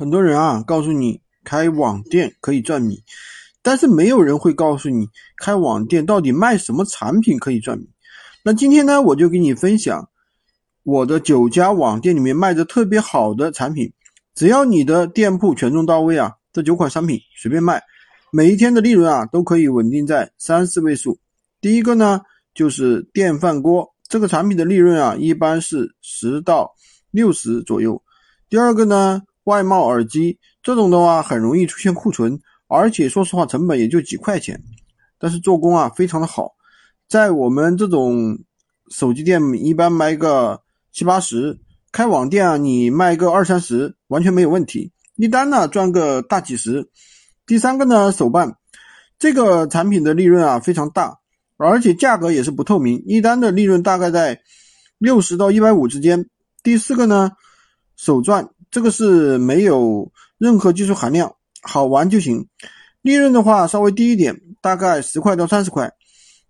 [0.00, 3.04] 很多人啊，告诉你开网店可以赚米，
[3.60, 7.86] 但是没有人会告诉你开网店到底卖什么产品可以赚米。
[8.42, 10.08] 那今天呢，我就给你分享
[10.84, 13.92] 我的九家网店里面卖的特别好的产品，
[14.34, 17.82] 只要你的店铺权重到位啊，这九款商品随便卖，
[18.32, 21.18] 每一天的利润啊都可以稳定在三四位数。
[21.60, 22.22] 第一个呢，
[22.54, 26.72] 就是电饭锅这个产品的利润啊，一般是十到
[27.10, 28.02] 六十左右。
[28.48, 34.62] 第二个呢，外贸耳机这种的话，很容易出现库存，而且说实话，成本也就几块钱，
[35.18, 36.52] 但是做工啊非常的好。
[37.08, 38.38] 在我们这种
[38.90, 40.60] 手机店，一般卖个
[40.92, 41.58] 七八十，
[41.90, 44.92] 开网店啊，你卖个二三十，完全没有问题。
[45.16, 46.90] 一单呢赚个大几十。
[47.46, 48.56] 第三个呢，手办
[49.18, 51.18] 这个产品的利润啊非常大，
[51.56, 54.42] 而且价格也是不透明，一单的利润大概在
[54.98, 56.28] 六十到一百五之间。
[56.62, 57.32] 第四个呢。
[57.96, 62.46] 手钻这个是没有任何技术含量，好玩就行。
[63.02, 65.92] 利润的话稍微低一点，大概十块到三十块。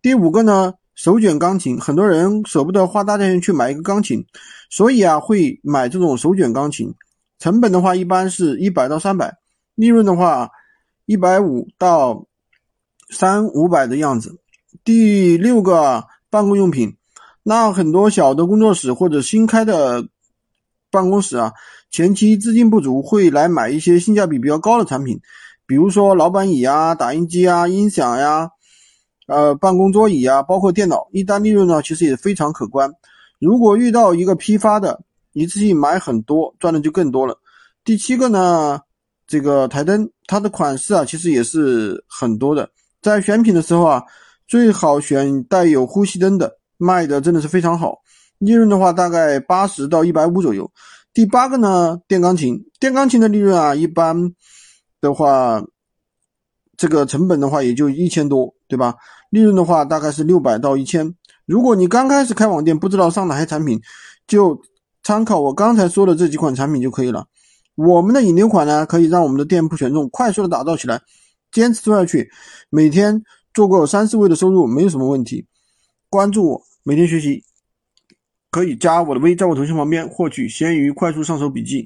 [0.00, 4.24] 第五个呢，手卷钢琴，很多人舍不得花大价钱去买一个钢琴，
[4.70, 6.94] 所以啊会买这种手卷钢琴。
[7.38, 9.36] 成本的话一般是一百到三百，
[9.74, 10.48] 利润的话
[11.04, 12.26] 一百五到
[13.10, 14.40] 三五百的样子。
[14.84, 16.96] 第六个办公用品，
[17.42, 20.08] 那很多小的工作室或者新开的。
[20.96, 21.52] 办公室啊，
[21.90, 25.20] 前期资金不足，会来买一些性价比比较高的产品，
[25.66, 28.48] 比如说老板椅啊、打印机啊、音响呀、
[29.26, 32.90] 呃办公桌椅啊，包括电脑，一单利润呢其实也非常可观。
[33.38, 35.02] 如果遇到一个批发的，
[35.34, 37.38] 一次性买很多，赚的就更多了。
[37.84, 38.80] 第七个呢，
[39.26, 42.70] 这个台灯，它的款式啊其实也是很多的，
[43.02, 44.02] 在选品的时候啊，
[44.48, 47.98] 最好选带有呼吸灯的，卖的真的是非常好。
[48.38, 50.70] 利润的话，大概八十到一百五左右。
[51.14, 54.34] 第八个呢，电钢琴，电钢琴的利润啊，一般
[55.00, 55.64] 的话，
[56.76, 58.96] 这个成本的话也就一千多，对吧？
[59.30, 61.14] 利润的话大概是六百到一千。
[61.46, 63.80] 如果你刚开始开网店，不知道上哪些产品，
[64.26, 64.60] 就
[65.02, 67.26] 参考我刚才说的这几款产品就可以了。
[67.76, 71.00] 我们的引流款呢，可以让我们的店铺权重快速的打造起来，
[71.50, 72.28] 坚持做下去，
[72.68, 73.22] 每天
[73.54, 75.46] 做个三四位的收入没有什么问题。
[76.10, 77.42] 关注我，每天学习。
[78.56, 81.74] 可以加我的微，在我头像旁边获取闲鱼快速上手笔记。